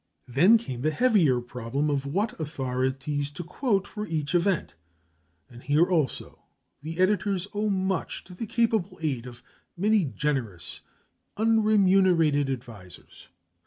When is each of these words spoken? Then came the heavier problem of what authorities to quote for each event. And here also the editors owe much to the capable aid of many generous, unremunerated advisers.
Then 0.27 0.57
came 0.57 0.81
the 0.81 0.89
heavier 0.89 1.39
problem 1.41 1.91
of 1.91 2.07
what 2.07 2.39
authorities 2.39 3.29
to 3.33 3.43
quote 3.43 3.85
for 3.85 4.07
each 4.07 4.33
event. 4.33 4.73
And 5.47 5.61
here 5.61 5.85
also 5.87 6.41
the 6.81 6.97
editors 6.97 7.45
owe 7.53 7.69
much 7.69 8.23
to 8.23 8.33
the 8.33 8.47
capable 8.47 8.97
aid 9.03 9.27
of 9.27 9.43
many 9.77 10.05
generous, 10.05 10.81
unremunerated 11.37 12.49
advisers. 12.49 13.27